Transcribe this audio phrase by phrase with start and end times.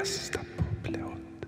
[0.00, 1.46] Bästa poplåt.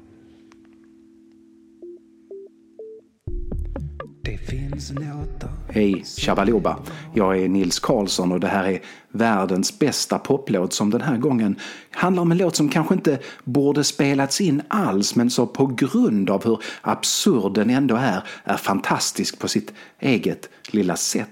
[4.23, 6.79] Det finns låtar Hej Shabaloba!
[7.15, 8.81] Jag är Nils Karlsson och det här är
[9.13, 11.57] världens bästa poplåt som den här gången
[11.91, 16.31] handlar om en låt som kanske inte borde spelats in alls men som på grund
[16.31, 21.29] av hur absurd den ändå är, är fantastisk på sitt eget lilla sätt.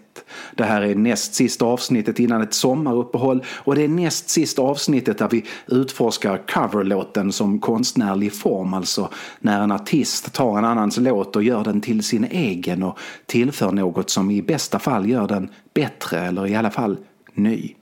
[0.54, 5.18] Det här är näst sista avsnittet innan ett sommaruppehåll och det är näst sista avsnittet
[5.18, 11.36] där vi utforskar coverlåten som konstnärlig form, alltså när en artist tar en annans låt
[11.36, 15.50] och gör den till sin egen och tillför något som i bästa fall gör den
[15.74, 16.96] bättre eller i alla fall
[17.34, 17.74] ny.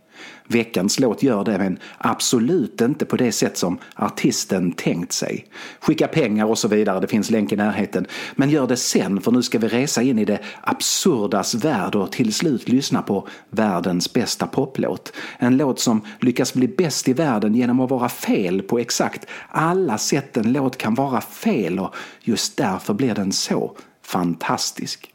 [0.51, 5.47] Veckans låt gör det men absolut inte på det sätt som artisten tänkt sig.
[5.81, 8.07] Skicka pengar och så vidare, det finns länk i närheten.
[8.35, 12.13] Men gör det sen för nu ska vi resa in i det absurdas värld och
[12.13, 15.13] till slut lyssna på världens bästa poplåt.
[15.39, 19.99] En låt som lyckas bli bäst i världen genom att vara fel på exakt alla
[19.99, 25.13] sätt en låt kan vara fel och just därför blir den så fantastisk.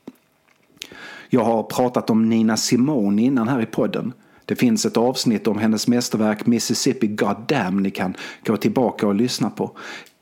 [1.30, 4.14] Jag har pratat om Nina Simone innan här i podden.
[4.46, 9.50] Det finns ett avsnitt om hennes mästerverk Mississippi Goddamn ni kan gå tillbaka och lyssna
[9.50, 9.78] på.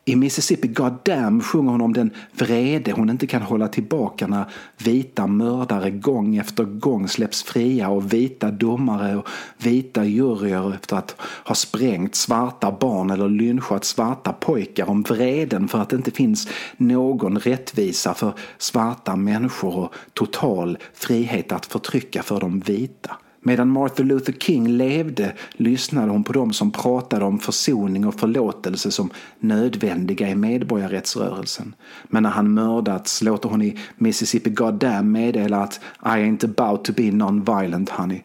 [0.05, 4.45] I Mississippi Goddamn sjunger hon om den vrede hon inte kan hålla tillbaka när
[4.77, 9.27] vita mördare gång efter gång släpps fria och vita domare och
[9.57, 15.79] vita juryer efter att ha sprängt svarta barn eller lynchat svarta pojkar om vreden för
[15.79, 22.39] att det inte finns någon rättvisa för svarta människor och total frihet att förtrycka för
[22.39, 23.17] de vita.
[23.43, 28.91] Medan Martha Luther King levde lyssnade hon på dem som pratade om försoning och förlåtelse
[28.91, 31.75] som nödvändiga i medborgarrättsrörelsen.
[32.03, 36.93] Men när han mördats låter hon i Mississippi Goddamn meddela att I ain't about to
[36.93, 38.21] be non-violent honey.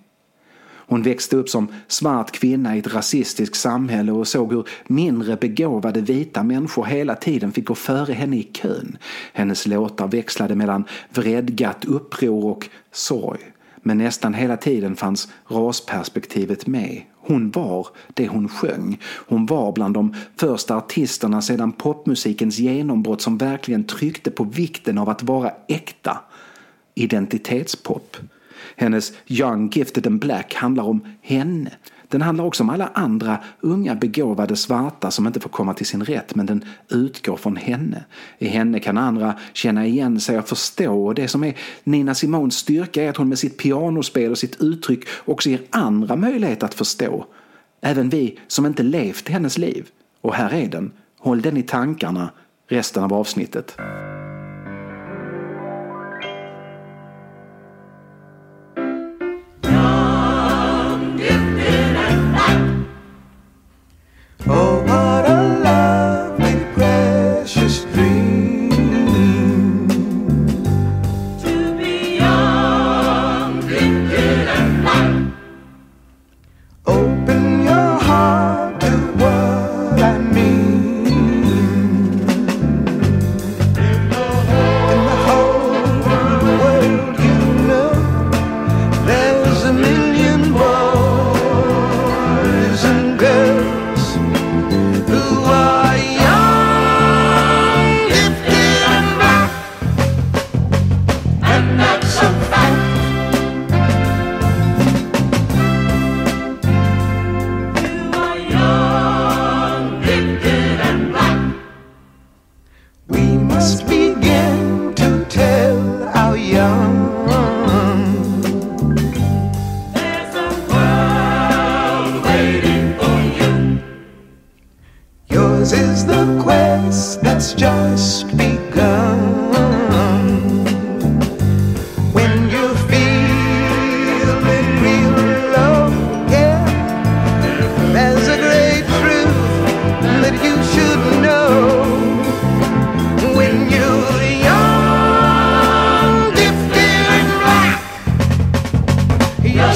[0.88, 6.00] Hon växte upp som svart kvinna i ett rasistiskt samhälle och såg hur mindre begåvade
[6.00, 8.98] vita människor hela tiden fick gå före henne i kön.
[9.32, 13.40] Hennes låtar växlade mellan vredgat uppror och sorg.
[13.86, 17.02] Men nästan hela tiden fanns rasperspektivet med.
[17.16, 18.98] Hon var det hon sjöng.
[19.04, 25.08] Hon var bland de första artisterna sedan popmusikens genombrott som verkligen tryckte på vikten av
[25.08, 26.18] att vara äkta.
[26.94, 28.16] Identitetspop.
[28.76, 31.70] Hennes Young, Gifted and Black handlar om henne.
[32.08, 36.04] Den handlar också om alla andra unga begåvade svarta som inte får komma till sin
[36.04, 38.04] rätt men den utgår från henne.
[38.38, 42.56] I henne kan andra känna igen sig och förstå och det som är Nina Simons
[42.56, 46.74] styrka är att hon med sitt pianospel och sitt uttryck också ger andra möjlighet att
[46.74, 47.26] förstå.
[47.80, 49.88] Även vi som inte levt hennes liv.
[50.20, 50.92] Och här är den.
[51.18, 52.30] Håll den i tankarna
[52.68, 53.76] resten av avsnittet.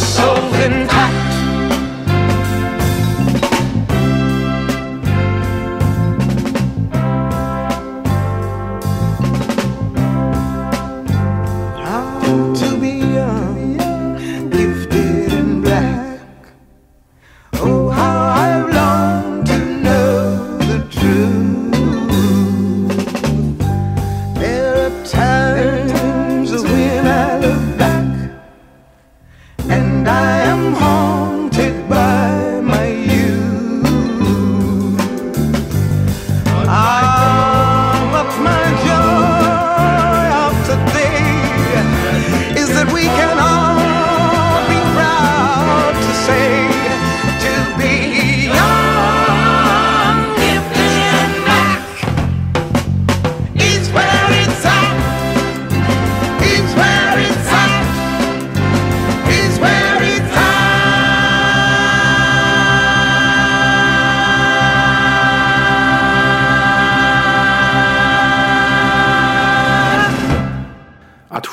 [0.01, 1.30] souls intact.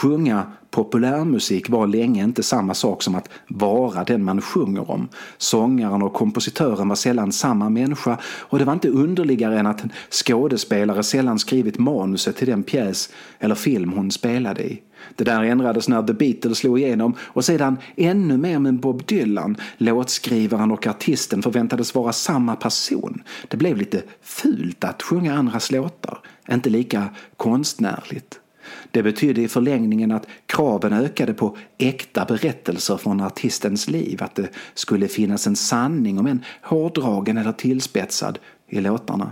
[0.07, 5.09] Sjunga populärmusik var länge inte samma sak som att vara den man sjunger om.
[5.37, 9.91] Sångaren och kompositören var sällan samma människa och det var inte underligare än att en
[10.09, 13.09] skådespelare sällan skrivit manuset till den pjäs
[13.39, 14.81] eller film hon spelade i.
[15.15, 19.57] Det där ändrades när The Beatles slog igenom och sedan ännu mer med Bob Dylan.
[19.77, 23.23] Låtskrivaren och artisten förväntades vara samma person.
[23.47, 26.19] Det blev lite fult att sjunga andras låtar,
[26.51, 28.39] inte lika konstnärligt.
[28.91, 34.49] Det betydde i förlängningen att kraven ökade på äkta berättelser från artistens liv, att det
[34.73, 39.31] skulle finnas en sanning om en hårdragen eller tillspetsad i låtarna.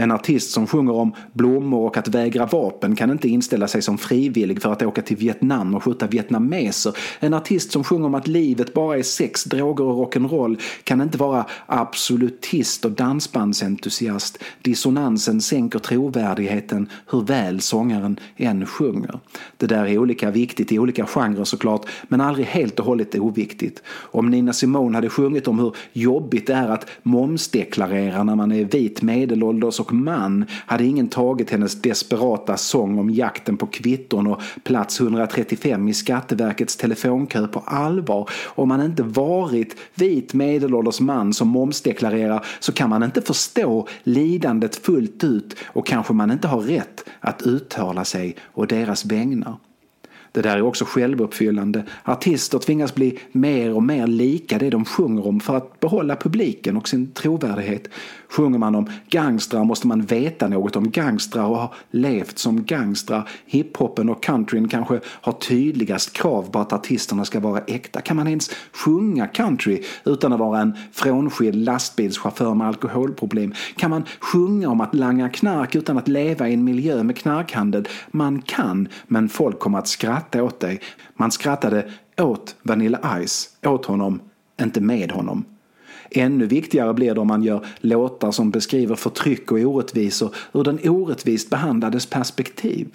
[0.00, 3.98] En artist som sjunger om blommor och att vägra vapen kan inte inställa sig som
[3.98, 6.96] frivillig för att åka till Vietnam och skjuta vietnameser.
[7.20, 11.18] En artist som sjunger om att livet bara är sex, droger och rock'n'roll kan inte
[11.18, 14.38] vara absolutist och dansbandsentusiast.
[14.62, 19.20] Dissonansen sänker trovärdigheten hur väl sångaren än sjunger.
[19.56, 23.82] Det där är olika viktigt i olika genrer såklart, men aldrig helt och hållet oviktigt.
[23.88, 28.64] Om Nina Simone hade sjungit om hur jobbigt det är att momsdeklarera när man är
[28.64, 34.42] vit medelålders och man hade ingen tagit hennes desperata sång om jakten på kvitton och
[34.62, 38.30] plats 135 i Skatteverkets telefonkö på allvar.
[38.44, 44.76] Om man inte varit vit medelålders man som momsdeklarerar så kan man inte förstå lidandet
[44.76, 49.56] fullt ut och kanske man inte har rätt att uttala sig å deras vägnar.
[50.32, 51.84] Det där är också självuppfyllande.
[52.04, 56.76] Artister tvingas bli mer och mer lika det de sjunger om för att behålla publiken
[56.76, 57.88] och sin trovärdighet.
[58.30, 63.28] Sjunger man om gangstrar måste man veta något om gangstrar och ha levt som gangstrar.
[63.46, 68.00] Hiphopen och countryn kanske har tydligast krav på att artisterna ska vara äkta.
[68.00, 73.54] Kan man ens sjunga country utan att vara en frånskild lastbilschaufför med alkoholproblem?
[73.76, 77.88] Kan man sjunga om att langa knark utan att leva i en miljö med knarkhandel?
[78.10, 80.80] Man kan, men folk kommer att skratta åt dig.
[81.16, 84.20] Man skrattade åt Vanilla Ice, åt honom,
[84.60, 85.44] inte med honom.
[86.10, 90.78] Ännu viktigare blir det om man gör låtar som beskriver förtryck och orättvisor ur den
[90.84, 92.88] orättvist behandlades perspektiv.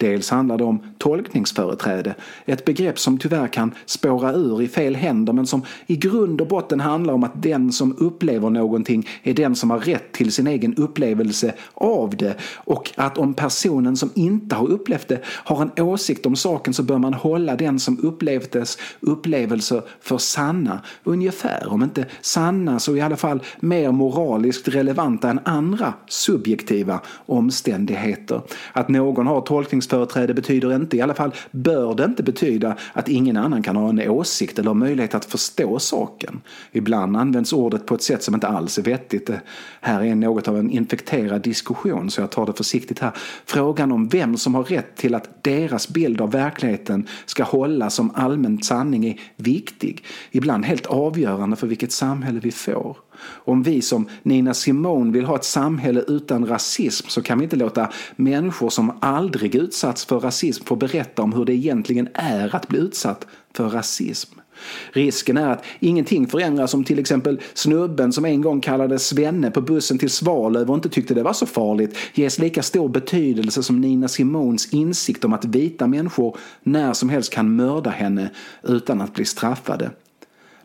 [0.00, 2.14] Dels handlar det om tolkningsföreträde,
[2.46, 6.46] ett begrepp som tyvärr kan spåra ur i fel händer men som i grund och
[6.46, 10.46] botten handlar om att den som upplever någonting är den som har rätt till sin
[10.46, 15.84] egen upplevelse av det och att om personen som inte har upplevt det har en
[15.84, 21.72] åsikt om saken så bör man hålla den som upplevt dess upplevelser för sanna, ungefär,
[21.72, 28.40] om inte sanna så i alla fall mer moraliskt relevanta än andra subjektiva omständigheter.
[28.72, 29.40] Att någon har
[29.92, 33.88] åsiktsföreträde betyder inte, i alla fall bör det inte betyda, att ingen annan kan ha
[33.88, 36.40] en åsikt eller möjlighet att förstå saken.
[36.72, 39.26] Ibland används ordet på ett sätt som inte alls är vettigt.
[39.26, 39.40] Det
[39.80, 43.12] här är något av en infekterad diskussion så jag tar det försiktigt här.
[43.44, 48.10] Frågan om vem som har rätt till att deras bild av verkligheten ska hålla som
[48.14, 50.04] allmän sanning är viktig.
[50.30, 52.96] Ibland helt avgörande för vilket samhälle vi får.
[53.22, 57.56] Om vi som Nina Simone vill ha ett samhälle utan rasism så kan vi inte
[57.56, 62.68] låta människor som aldrig utsatts för rasism få berätta om hur det egentligen är att
[62.68, 64.40] bli utsatt för rasism.
[64.92, 69.60] Risken är att ingenting förändras om till exempel snubben som en gång kallades Svenne på
[69.60, 73.80] bussen till Svalöv och inte tyckte det var så farligt ges lika stor betydelse som
[73.80, 78.30] Nina Simons insikt om att vita människor när som helst kan mörda henne
[78.62, 79.90] utan att bli straffade.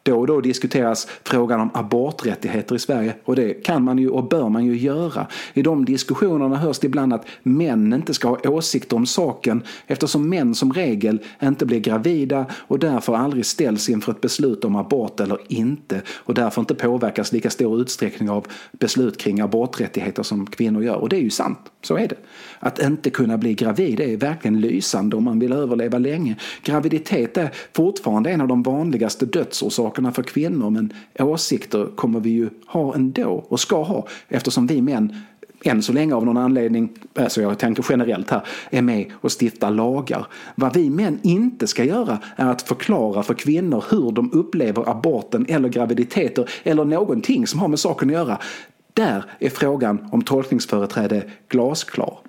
[0.05, 4.29] Då och då diskuteras frågan om aborträttigheter i Sverige och det kan man ju och
[4.29, 5.27] bör man ju göra.
[5.53, 10.29] I de diskussionerna hörs det ibland att män inte ska ha åsikter om saken eftersom
[10.29, 15.19] män som regel inte blir gravida och därför aldrig ställs inför ett beslut om abort
[15.19, 20.83] eller inte och därför inte påverkas lika stor utsträckning av beslut kring aborträttigheter som kvinnor
[20.83, 20.95] gör.
[20.95, 22.17] Och det är ju sant, så är det.
[22.59, 26.35] Att inte kunna bli gravid är verkligen lysande om man vill överleva länge.
[26.63, 32.50] Graviditet är fortfarande en av de vanligaste dödsorsakerna för kvinnor men åsikter kommer vi ju
[32.68, 35.16] ha ändå och ska ha eftersom vi män
[35.64, 39.72] än så länge av någon anledning, alltså jag tänker generellt här, är med och stiftar
[39.72, 40.28] lagar.
[40.56, 45.46] Vad vi män inte ska göra är att förklara för kvinnor hur de upplever aborten
[45.50, 48.38] eller graviditeter eller någonting som har med saken att göra.
[48.94, 52.20] Där är frågan om tolkningsföreträde glasklar.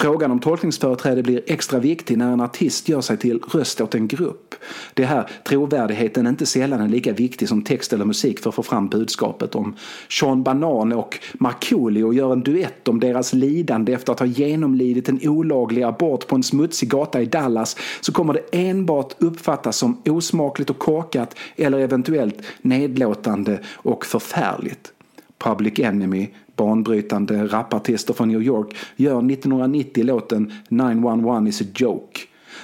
[0.00, 4.08] Frågan om tolkningsföreträde blir extra viktig när en artist gör sig till röst åt en
[4.08, 4.54] grupp.
[4.94, 8.54] Det är här trovärdigheten inte sällan är lika viktig som text eller musik för att
[8.54, 9.54] få fram budskapet.
[9.54, 9.76] Om
[10.10, 15.20] Sean Banan och Markoolio gör en duett om deras lidande efter att ha genomlidit en
[15.22, 20.70] olaglig abort på en smutsig gata i Dallas så kommer det enbart uppfattas som osmakligt
[20.70, 24.92] och korkat eller eventuellt nedlåtande och förfärligt.
[25.38, 32.20] Public Enemy banbrytande rapartister från New York gör 1990 låten 911 is a joke.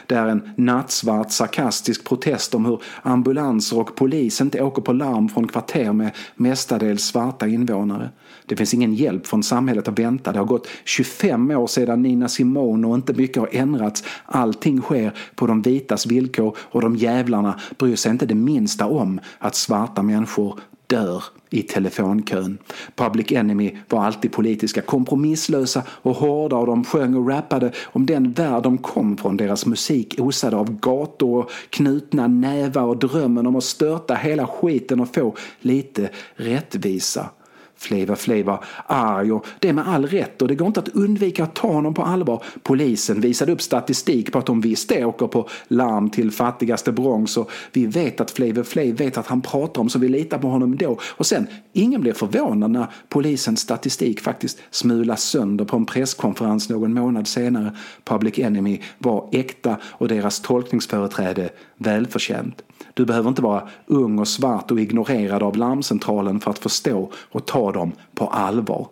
[0.06, 5.28] Det är en nattsvart sarkastisk protest om hur ambulanser och polis inte åker på larm
[5.28, 8.10] från kvarter med mestadels svarta invånare.
[8.46, 10.32] Det finns ingen hjälp från samhället att vänta.
[10.32, 14.04] Det har gått 25 år sedan Nina Simone och inte mycket har ändrats.
[14.24, 19.20] Allting sker på de vitas villkor och de jävlarna bryr sig inte det minsta om
[19.38, 22.58] att svarta människor dör i telefonkön.
[22.96, 28.32] Public Enemy var alltid politiska, kompromisslösa och hårda och de sjöng och rappade om den
[28.32, 29.36] värld de kom från.
[29.36, 35.00] Deras musik osade av gator och knutna nävar och drömmen om att störta hela skiten
[35.00, 37.30] och få lite rättvisa.
[37.76, 41.54] Flavor Flavor arg och det med all rätt och det går inte att undvika att
[41.54, 42.42] ta honom på allvar.
[42.62, 47.36] Polisen visade upp statistik på att de visst det åker på larm till fattigaste Bronx
[47.36, 50.48] och vi vet att Flavor Flav vet att han pratar om så vi litar på
[50.48, 50.98] honom då.
[51.02, 56.94] Och sen, ingen blev förvånad när polisens statistik faktiskt smulas sönder på en presskonferens någon
[56.94, 57.76] månad senare.
[58.04, 62.62] Public Enemy var äkta och deras tolkningsföreträde välförtjänt.
[62.94, 67.46] Du behöver inte vara ung och svart och ignorerad av larmcentralen för att förstå och
[67.46, 68.88] ta dem på allvar.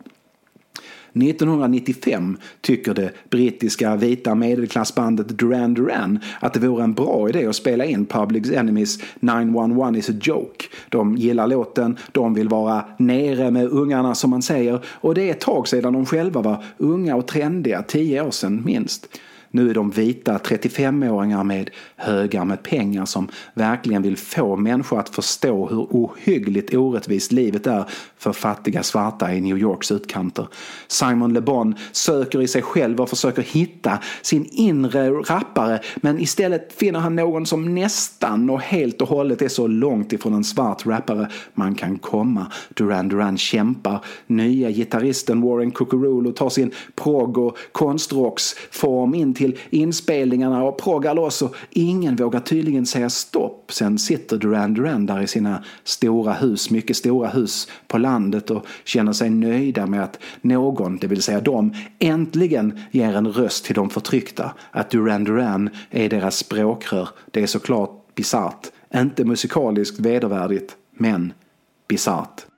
[1.15, 7.57] 1995 tycker det brittiska vita medelklassbandet Duran Duran att det vore en bra idé att
[7.57, 10.65] spela in Public Enemies 911 is a joke.
[10.89, 15.31] De gillar låten, de vill vara nere med ungarna som man säger och det är
[15.31, 19.09] ett tag sedan de själva var unga och trendiga, tio år sedan minst.
[19.55, 25.09] Nu är de vita 35-åringar med högar med pengar som verkligen vill få människor att
[25.09, 27.85] förstå hur ohyggligt orättvist livet är
[28.19, 30.49] för fattiga svarta i New Yorks utkanter.
[30.89, 36.73] Simon Le Bon söker i sig själv och försöker hitta sin inre rappare men istället
[36.73, 40.87] finner han någon som nästan och helt och hållet är så långt ifrån en svart
[40.87, 42.47] rappare man kan komma.
[42.75, 44.05] Duran Duran kämpar.
[44.27, 51.15] Nya gitarristen Warren Cucurulo tar sin progg och konstrocksform in till till inspelningarna och proggar
[51.15, 53.73] loss och ingen vågar tydligen säga stopp.
[53.73, 58.67] Sen sitter Duran Duran där i sina stora hus, mycket stora hus på landet och
[58.85, 63.75] känner sig nöjda med att någon, det vill säga de, äntligen ger en röst till
[63.75, 64.55] de förtryckta.
[64.71, 67.09] Att Duran Duran är deras språkrör.
[67.31, 68.67] Det är såklart bisarrt.
[68.95, 71.33] Inte musikaliskt vedervärdigt, men
[71.89, 72.52] bisarrt.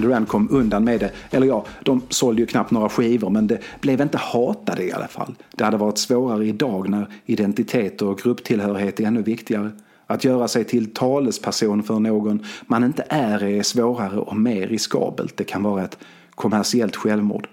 [0.00, 1.10] Duran Duran kom undan med det.
[1.30, 5.08] Eller ja, de sålde ju knappt några skivor men det blev inte hatade i alla
[5.08, 5.34] fall.
[5.50, 9.70] Det hade varit svårare idag när identitet och grupptillhörighet är ännu viktigare.
[10.06, 15.36] Att göra sig till talesperson för någon man inte är är svårare och mer riskabelt.
[15.36, 15.98] Det kan vara ett
[16.34, 17.48] kommersiellt självmord.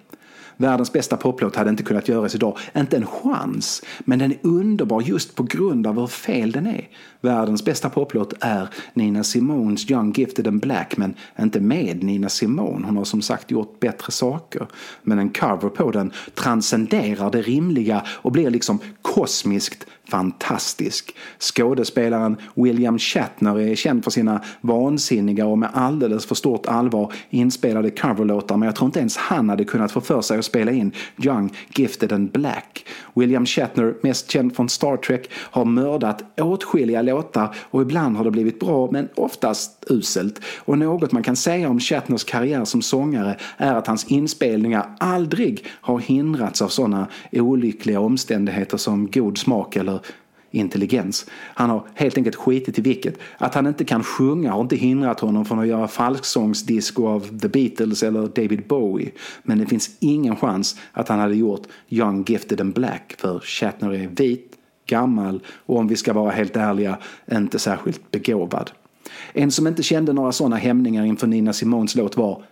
[0.62, 2.58] Världens bästa poplåt hade inte kunnat göras idag.
[2.78, 3.84] Inte en chans.
[4.00, 6.90] Men den är underbar just på grund av hur fel den är.
[7.22, 12.86] Världens bästa poplåt är Nina Simones Young Gifted and Black men inte med Nina Simone.
[12.86, 14.68] Hon har som sagt gjort bättre saker.
[15.04, 21.16] Men en cover på den transcenderar det rimliga och blir liksom kosmiskt fantastisk.
[21.40, 27.90] Skådespelaren William Shatner är känd för sina vansinniga och med alldeles för stort allvar inspelade
[27.90, 30.92] coverlåtar men jag tror inte ens han hade kunnat få för sig att spela in
[31.18, 32.86] Young, Gifted and Black.
[33.14, 38.32] William Shatner, mest känd från Star Trek, har mördat åtskilliga låtar och ibland har det
[38.32, 40.42] blivit bra men oftast uselt.
[40.60, 45.66] Och något man kan säga om Shatners karriär som sångare är att hans inspelningar aldrig
[45.82, 50.00] har hindrats av sådana olyckliga omständigheter som god smak eller
[50.52, 51.26] intelligens.
[51.32, 53.18] Han har helt enkelt skitit i vilket.
[53.38, 57.48] Att han inte kan sjunga har inte hindrat honom från att göra falsksångsdisco av The
[57.48, 59.12] Beatles eller David Bowie.
[59.44, 63.94] Men det finns ingen chans att han hade gjort Young, Gifted and Black för Shatner
[63.94, 66.98] är vit, gammal och om vi ska vara helt ärliga
[67.32, 68.72] inte särskilt begåvad.
[69.34, 72.44] En som inte kände några sådana hämningar inför Nina Simones låt var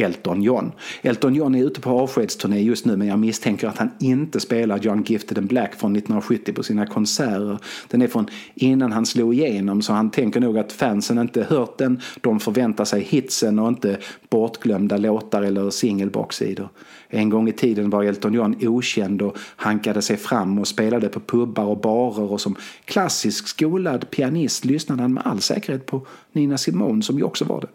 [0.00, 0.72] Elton John.
[1.02, 4.78] Elton John är ute på avskedsturné just nu men jag misstänker att han inte spelar
[4.78, 7.58] John Gifted and Black från 1970 på sina konserter.
[7.88, 11.78] Den är från innan han slog igenom så han tänker nog att fansen inte hört
[11.78, 12.00] den.
[12.20, 13.98] De förväntar sig hitsen och inte
[14.30, 16.68] bortglömda låtar eller singelbaksidor.
[17.08, 21.20] En gång i tiden var Elton John okänd och hankade sig fram och spelade på
[21.20, 26.58] pubbar och barer och som klassisk skolad pianist lyssnade han med all säkerhet på Nina
[26.58, 27.68] Simone som ju också var det.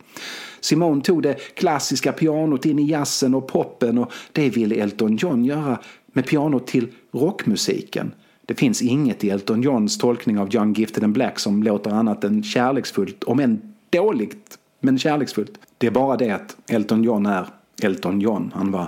[0.61, 5.45] Simone tog det klassiska pianot in i jazzen och poppen och det ville Elton John
[5.45, 5.79] göra
[6.13, 8.11] med pianot till rockmusiken.
[8.45, 12.23] Det finns inget i Elton Johns tolkning av Young Gifted and Black som låter annat
[12.23, 15.59] än kärleksfullt, om än dåligt, men kärleksfullt.
[15.77, 17.47] Det är bara det att Elton John är
[17.83, 18.51] Elton John.
[18.55, 18.87] Han var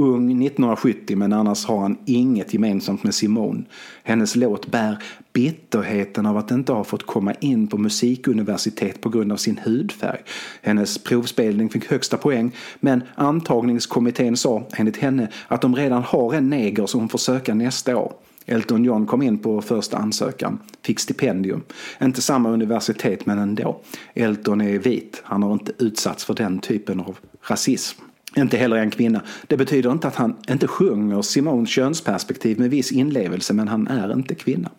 [0.00, 3.62] ung 1970 men annars har han inget gemensamt med Simone.
[4.02, 9.32] Hennes låt bär bitterheten av att inte ha fått komma in på musikuniversitet på grund
[9.32, 10.20] av sin hudfärg.
[10.62, 16.50] Hennes provspelning fick högsta poäng men antagningskommittén sa enligt henne att de redan har en
[16.50, 18.12] neger som hon får söka nästa år.
[18.46, 21.62] Elton John kom in på första ansökan, fick stipendium.
[22.02, 23.80] Inte samma universitet men ändå.
[24.14, 28.00] Elton är vit, han har inte utsatts för den typen av rasism.
[28.36, 29.22] Inte heller en kvinna.
[29.46, 34.12] Det betyder inte att han inte sjunger Simons könsperspektiv med viss inlevelse, men han är
[34.12, 34.70] inte kvinna.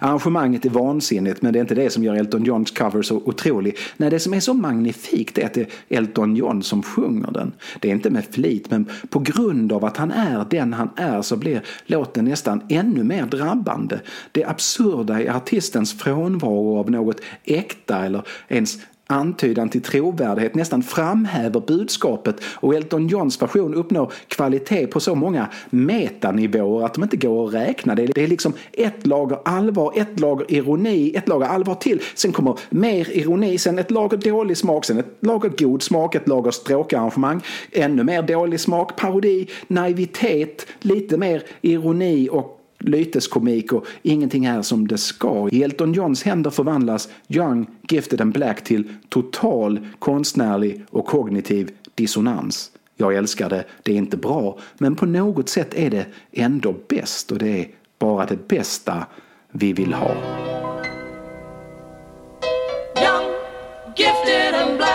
[0.00, 3.76] Arrangemanget är vansinnigt, men det är inte det som gör Elton Johns cover så otrolig.
[3.96, 7.52] Nej, det som är så magnifikt är att det är Elton John som sjunger den.
[7.80, 11.22] Det är inte med flit, men på grund av att han är den han är
[11.22, 14.00] så blir låten nästan ännu mer drabbande.
[14.32, 18.78] Det absurda i artistens frånvaro av något äkta eller ens
[19.10, 25.48] antydan till trovärdighet nästan framhäver budskapet och Elton Johns version uppnår kvalitet på så många
[25.70, 27.94] metanivåer att de inte går att räkna.
[27.94, 32.02] Det är, liksom ett lager allvar, ett lager ironi, ett lager allvar till.
[32.14, 36.28] Sen kommer mer ironi, sen ett lager dålig smak, sen ett lager god smak, ett
[36.28, 37.40] lager stråkarrangemang,
[37.72, 44.88] ännu mer dålig smak, parodi, naivitet, lite mer ironi och lyteskomik och ingenting är som
[44.88, 45.48] det ska.
[45.52, 52.70] I Elton Johns händer förvandlas Young, Gifted and Black till total konstnärlig och kognitiv dissonans.
[52.96, 57.32] Jag älskar det, det är inte bra, men på något sätt är det ändå bäst
[57.32, 59.06] och det är bara det bästa
[59.52, 60.10] vi vill ha.
[62.96, 63.32] Young,
[63.96, 64.89] gifted and black.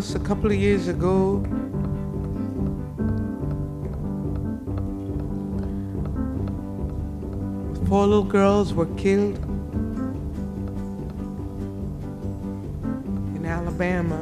[0.00, 1.44] Of course, a couple of years ago,
[7.86, 9.36] four little girls were killed
[13.36, 14.20] in Alabama.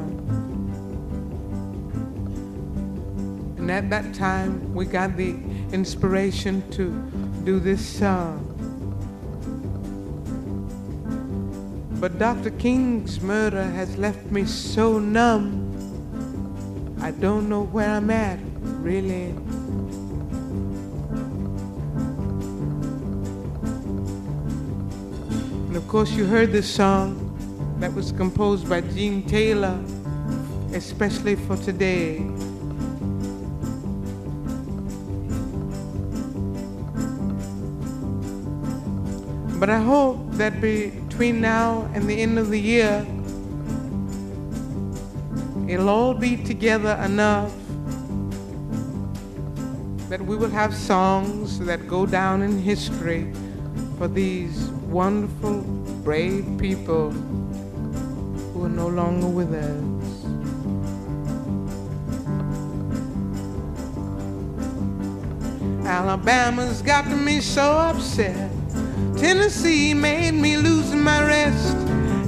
[3.58, 5.36] And at that time, we got the
[5.72, 6.90] inspiration to
[7.44, 8.44] do this song.
[12.00, 12.50] But Dr.
[12.50, 15.57] King's murder has left me so numb.
[17.08, 19.30] I don't know where I'm at, really.
[25.68, 27.24] And of course, you heard this song
[27.80, 29.82] that was composed by Gene Taylor,
[30.74, 32.18] especially for today.
[39.58, 43.06] But I hope that between now and the end of the year,
[45.68, 47.52] it'll all be together enough
[50.09, 53.31] that we will have songs that go down in history
[53.98, 55.61] for these wonderful,
[56.02, 59.85] brave people who are no longer with us.
[65.87, 68.50] Alabama's got me so upset.
[69.16, 71.76] Tennessee made me lose my rest.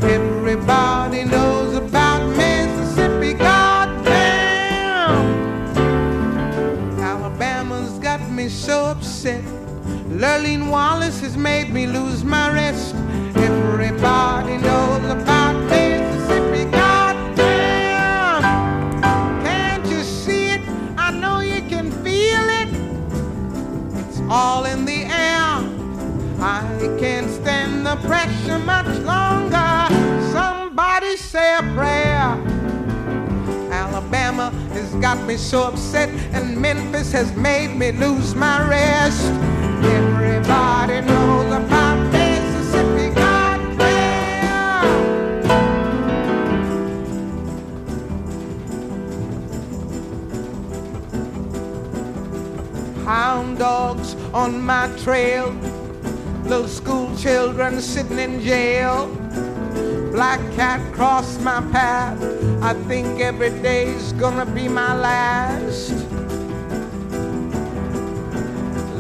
[0.03, 2.60] Everybody knows about Mississippi,
[8.43, 9.45] me so upset.
[10.09, 12.95] Lurleen Wallace has made me lose my rest.
[13.37, 18.43] Everybody knows about Mississippi, goddamn.
[19.45, 20.63] Can't you see it?
[20.97, 22.71] I know you can feel it.
[24.01, 25.51] It's all in the air.
[26.41, 26.63] I
[26.99, 29.30] can't stand the pressure much longer.
[35.01, 39.25] Got me so upset, and Memphis has made me lose my rest.
[39.83, 43.75] Everybody knows about Mississippi, goddamn.
[53.07, 55.51] Hound dogs on my trail,
[56.45, 59.07] little school children sitting in jail.
[60.13, 62.40] Black cat crossed my path.
[62.63, 65.93] I think every day's gonna be my last.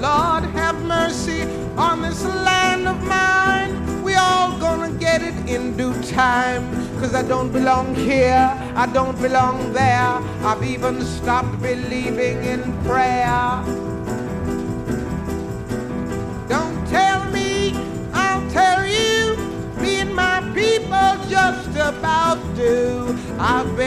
[0.00, 1.42] Lord, have mercy
[1.76, 4.02] on this land of mine.
[4.02, 6.64] We all gonna get it in due time.
[7.00, 10.08] Cause I don't belong here, I don't belong there.
[10.42, 13.89] I've even stopped believing in prayer.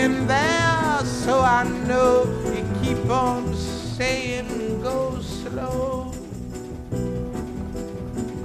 [0.03, 2.25] Been there, so I know.
[2.53, 6.11] You keep on saying go slow.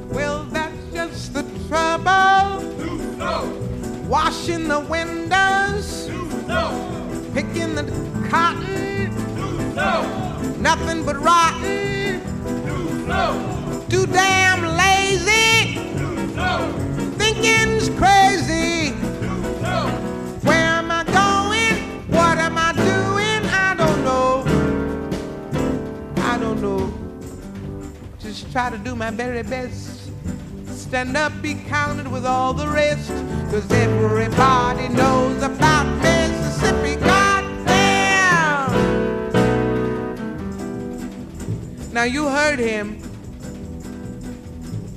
[0.08, 2.62] Well, that's just the trouble.
[4.06, 6.08] Washing the windows.
[7.34, 7.82] Picking the
[8.30, 9.10] cotton.
[10.62, 12.20] Nothing but rotten.
[13.88, 15.74] Too damn lazy.
[17.18, 18.57] Thinking's crazy.
[28.58, 30.10] Try to do my very best.
[30.66, 33.08] Stand up, be counted with all the rest.
[33.52, 36.96] Cause everybody knows about Mississippi.
[36.96, 38.72] Goddamn!
[41.92, 43.00] Now you heard him.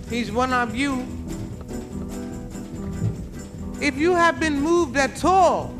[0.09, 1.05] He's one of you.
[3.79, 5.71] If you have been moved at all,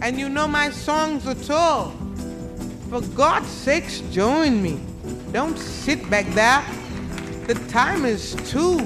[0.00, 1.90] and you know my songs at all,
[2.88, 4.80] for God's sakes, join me.
[5.30, 6.64] Don't sit back there.
[7.52, 8.78] The time is too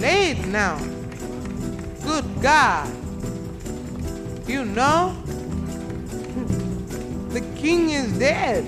[0.00, 0.78] late now.
[2.02, 2.88] Good God.
[4.46, 5.14] You know,
[7.28, 8.64] the king is dead.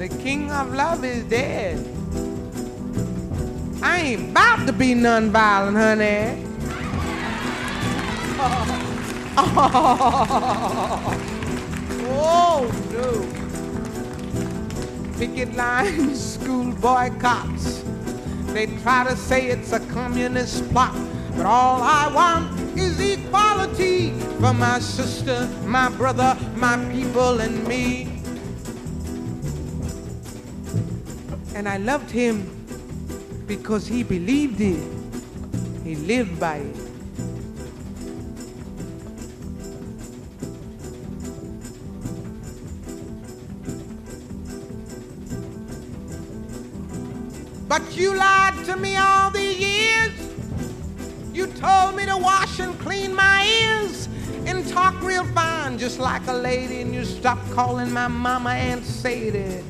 [0.00, 1.78] The king of love is dead.
[3.80, 6.42] I ain't about to be nonviolent, honey.
[12.18, 13.45] Oh no.
[15.18, 17.82] Picket lines, school boycotts.
[18.52, 20.94] They try to say it's a communist plot,
[21.36, 28.20] but all I want is equality for my sister, my brother, my people, and me.
[31.54, 32.50] And I loved him
[33.46, 34.82] because he believed it.
[35.82, 36.85] He lived by it.
[47.68, 50.12] But you lied to me all these years.
[51.32, 54.08] You told me to wash and clean my ears
[54.46, 58.84] and talk real fine, just like a lady, and you stopped calling my mama Aunt
[58.84, 59.64] Sadie.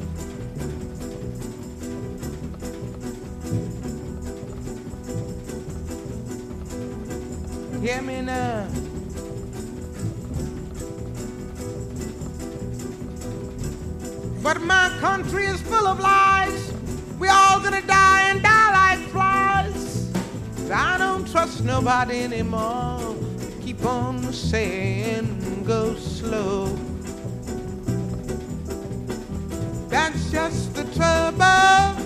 [7.81, 8.69] Hear me now.
[14.43, 16.76] But my country is full of lies.
[17.67, 20.09] Gonna die and die like flies.
[20.71, 23.17] I don't trust nobody anymore.
[23.61, 26.67] Keep on saying go slow.
[29.89, 31.97] That's just the trouble.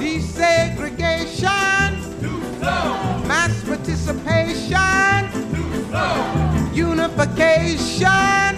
[0.00, 1.90] Desegregation.
[3.28, 5.28] Mass participation.
[6.72, 8.49] Unification.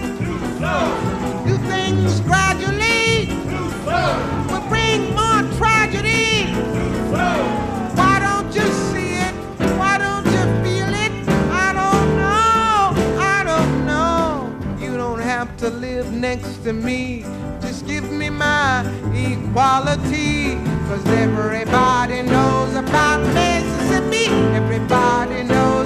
[16.35, 17.23] Next to me.
[17.61, 18.81] Just give me my
[19.13, 20.55] equality.
[20.87, 24.25] Cause everybody knows about Mississippi.
[24.61, 25.82] Everybody knows